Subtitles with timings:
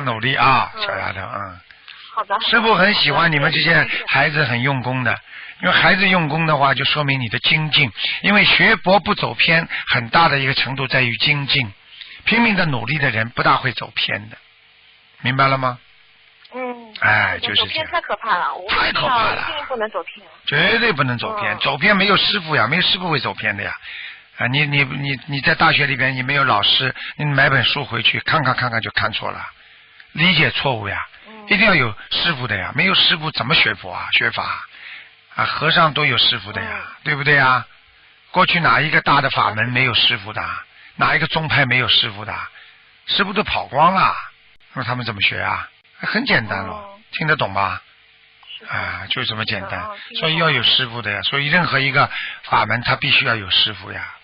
[0.00, 1.60] 好努力啊，嗯小丫头，嗯。
[2.14, 2.38] 好的。
[2.40, 5.16] 师傅很喜欢你们这些孩子很用功的，
[5.62, 7.90] 因为孩子用功的话，就说明你的精进。
[8.22, 11.70] 因为学佛不走偏，很大的一个程度在于精进。
[12.24, 14.36] 拼命的努力的人，不大会走偏的，
[15.22, 15.78] 明白了吗？
[16.52, 20.26] 嗯，哎就是太可怕了，我太可怕了不能走偏。
[20.46, 23.72] 绝对不能走偏，嗯走偏没有师傅呀，没有师傅会走偏的呀。
[24.36, 29.46] 啊，你你你你在大学里边，你没有老师，你买本书回去看看看看就看错了，
[30.12, 31.06] 理解错误呀。
[31.26, 34.08] 嗯一定要有师傅的呀，没有师傅怎么学佛啊？
[34.12, 34.68] 学法
[35.34, 37.66] 啊，和尚都有师傅的呀，嗯对不对呀？
[38.30, 40.40] 过去哪一个大的法门没有师傅的？
[40.94, 42.32] 哪一个宗派没有师傅的？
[43.06, 44.14] 师傅都跑光了，
[44.74, 45.68] 那他们怎么学啊？
[45.98, 47.82] 很简单咯，哦听得懂吧？
[48.68, 49.84] 啊，就这么简单
[50.20, 51.20] 所以要有师傅的呀。
[51.22, 52.08] 所以任何一个
[52.44, 54.14] 法门，他必须要有师傅呀，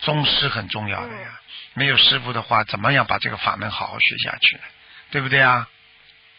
[0.00, 1.28] 宗师很重要的呀。
[1.28, 1.38] 嗯
[1.74, 4.62] 没有师傅的话，怎么样把这个法门好好学下去呢？
[5.12, 5.68] 对不对啊？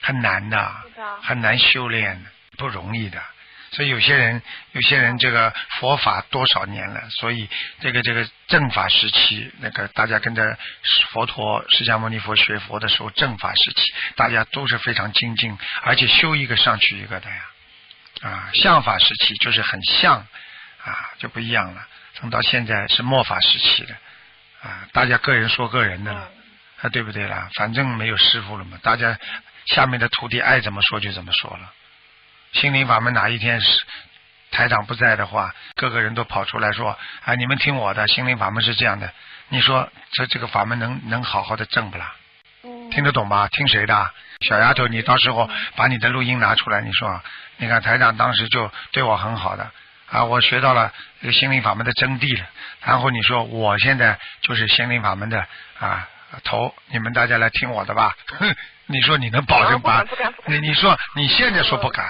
[0.02, 0.70] 很难的
[1.22, 3.24] 很难修炼的，不容易的。
[3.72, 4.42] 所以有些人，
[4.74, 10.58] 有些人这个佛法多少年了，所以这个这个正法时期，那个大家跟着
[11.12, 17.46] 佛陀释迦牟尼佛学佛的时候，正法时期大家都是非常精进，而且修一个上去一个的呀。
[18.24, 20.18] 啊，相法时期就是很像
[20.84, 21.88] 啊，就不一样了。
[22.20, 23.96] 等到现在是末法时期的
[24.64, 26.30] 啊，大家个人说个人的了。
[26.36, 26.43] 嗯
[26.84, 27.50] 啊，对不对啦？
[27.56, 29.18] 反正没有师傅了嘛，大家
[29.66, 31.72] 下面的徒弟爱怎么说就怎么说了。
[32.52, 33.84] 心灵法门哪一天是
[34.52, 39.12] 台长不在的话，各个人都跑出来说：“啊，你们听我的，心灵法门是这样的。”
[39.50, 42.14] 你说这这个法门能能好好的正不啦？
[42.64, 43.48] 嗯，听得懂吧？
[43.48, 44.12] 听谁的？
[44.42, 47.22] 小丫头，你到时候把你的录音拿出来，你说，
[47.58, 49.72] 你看台长当时就对我很好的
[50.10, 52.46] 啊，我学到了这个心灵法门的真谛了。
[52.84, 55.46] 然后你说我现在就是心灵法门的
[55.80, 56.08] 啊
[56.44, 58.16] 头，你们大家来听我的吧。
[58.40, 58.56] 哼，
[58.88, 60.06] 你说你能保证把
[60.46, 62.06] 你你说你现在说不敢，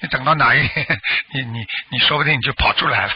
[0.00, 0.86] 你等到哪一天，
[1.32, 3.12] 你你你说不定你就跑出来了，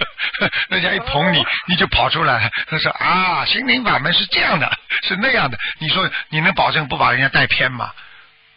[0.70, 2.50] 人家一捧你，你就跑出来了。
[2.70, 4.70] 他说啊，心灵法门是这样的，
[5.02, 5.58] 是那样的。
[5.78, 7.92] 你说你能保证不把人家带偏吗？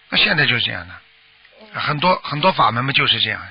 [0.09, 3.41] 那现在就是这样的，很多很多法门嘛就是这样，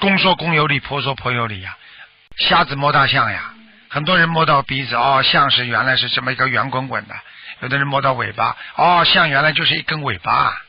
[0.00, 1.76] 公说公有理，婆说婆有理呀、
[2.38, 3.52] 瞎子摸大象呀。
[3.96, 7.14] 很多人摸到鼻子，哦，像是原来是这么一个圆滚滚的；
[7.62, 10.60] 有的人摸到尾巴，哦，像原来就是一根尾巴。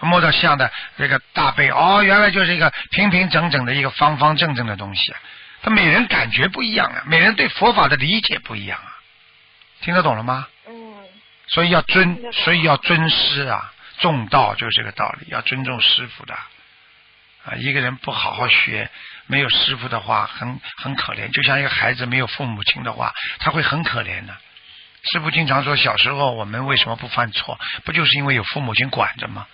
[0.00, 5.14] 摸到象的这个大背，哦，原来就是一个平平整整的一个方方正正的东西。
[5.62, 9.00] 他每人感觉不一样啊，每人对佛法的理解不一样啊，
[9.80, 10.46] 听得懂了吗？
[10.68, 10.74] 嗯，
[11.46, 16.36] 所以要尊所以要尊师啊，重道就是这个道理，要尊重师傅的。
[17.44, 18.90] 啊，一个人不好好学，
[19.26, 21.30] 没有师傅的话，很很可怜。
[21.30, 24.36] 就像一个孩子没有父母亲的话，他会很可怜的。
[25.04, 27.60] 师傅经常说，小时候我们为什么不犯错？
[27.84, 29.46] 不就是因为有父母亲管着吗？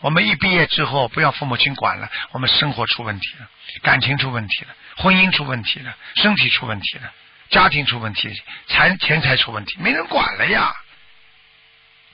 [0.00, 3.48] 我们一毕业之后，不要父母亲管了，我们生活出问题了，
[3.82, 7.12] 感情出问题了，婚姻出问题了，身体出问题了，
[7.50, 8.32] 家庭出问题，
[8.68, 10.74] 财钱财出问题，没人管了呀。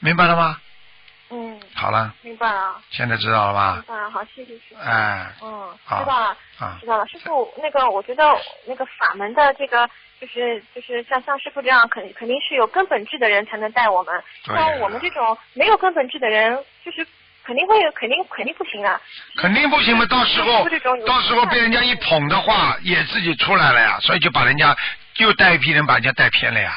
[0.00, 0.60] 明白了吗？
[1.84, 3.82] 嗯，好了，明白了，现在知道了吧明？
[3.82, 4.76] 白了，好，谢谢师傅。
[4.80, 7.06] 哎，嗯，知道了，啊知道了。
[7.06, 8.24] 师傅，那个我觉得
[8.66, 14.14] 那个法门的这个，就是就是像像师傅这样，肯肯定是有根本智的人才能带我们。
[14.44, 17.06] 像我们这种没有根本智的人，就是
[17.44, 18.98] 肯定会肯定肯定不行啊。
[19.36, 20.06] 肯定不行嘛！
[20.06, 20.66] 到时候
[21.06, 24.74] 到时候被人家一捧的话，也自己出来了呀，所以就把人家
[25.16, 26.72] 又带一批人把人家带偏了呀。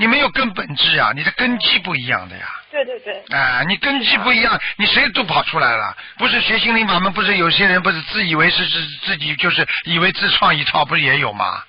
[0.00, 2.48] 你没有根本质啊，你的根基不一样的呀。
[2.70, 5.94] 对对对，哎，你根基不一样，你谁都跑出来了。
[6.16, 11.62] 不是学心灵法门，不是有些人不是自以为是是自己就是以为自创一套，不是也有吗？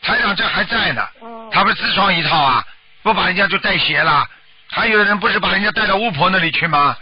[0.00, 2.64] 台长这还在呢，嗯，他不是自创一套啊，
[3.02, 4.26] 不把人家就带邪了。
[4.70, 6.96] 还有人不是把人家带到巫婆那里去吗？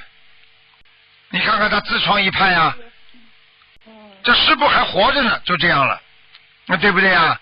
[1.30, 2.76] 你看看他自创一派啊，
[3.86, 3.92] 嗯
[4.24, 6.02] 这师傅还活着呢，就这样了，
[6.66, 7.40] 那对不对啊？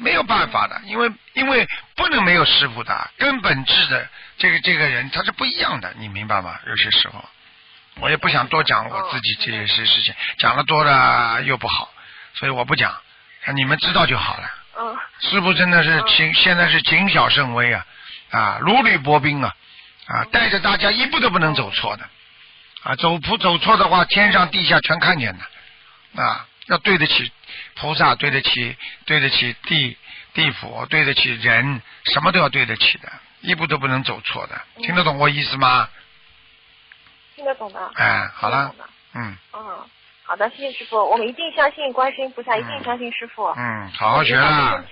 [0.00, 4.08] 没有办法的，因为因为不能没有师傅的，根本质的
[4.38, 6.58] 这个这个人他是不一样的，你明白吗？
[6.68, 7.28] 有些时候，
[7.96, 11.90] 我也不想多讲我自己这些事事情，讲的多了又不好，
[12.34, 12.96] 所以我不讲，
[13.54, 14.50] 你们知道就好了。
[14.78, 17.84] 嗯师傅真的是谨，现在是谨小慎微啊，
[18.30, 19.52] 啊，如履薄冰啊，
[20.06, 22.08] 啊，带着大家一步都不能走错的，
[22.84, 27.30] 啊，走不走错的话，天上地下全看见的，啊，要对得起
[27.74, 29.96] 菩萨，对得起对得起地
[30.34, 33.10] 地府，对得起人，什么都要对得起的，
[33.40, 35.88] 一步都不能走错的，听得懂我意思吗？
[37.34, 37.90] 听得懂的。
[37.94, 38.74] 哎，好了
[39.14, 39.88] 嗯嗯，
[40.24, 43.46] 好的，谢谢师傅，我们一定相信观世音菩萨，一定相信师傅。
[43.56, 44.84] 嗯，好好学啊。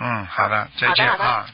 [0.00, 1.46] 嗯，好的，再见啊。